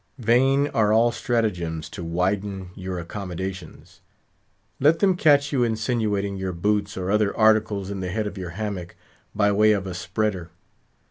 Vain 0.17 0.65
are 0.73 0.91
all 0.91 1.11
stratagems 1.11 1.87
to 1.89 2.03
widen 2.03 2.71
your 2.73 2.97
accommodations. 2.97 4.01
Let 4.79 4.97
them 4.97 5.15
catch 5.15 5.51
you 5.53 5.63
insinuating 5.63 6.37
your 6.37 6.53
boots 6.53 6.97
or 6.97 7.11
other 7.11 7.37
articles 7.37 7.91
in 7.91 7.99
the 7.99 8.09
head 8.09 8.25
of 8.25 8.35
your 8.35 8.49
hammock, 8.57 8.95
by 9.35 9.51
way 9.51 9.73
of 9.73 9.85
a 9.85 9.93
"spreader." 9.93 10.49